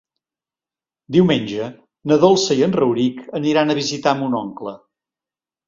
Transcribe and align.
Diumenge 1.15 1.67
na 2.13 2.17
Dolça 2.25 2.59
i 2.63 2.67
en 2.69 2.75
Rauric 2.81 3.21
aniran 3.43 3.75
a 3.75 3.79
visitar 3.83 4.17
mon 4.25 4.41
oncle. 4.43 4.77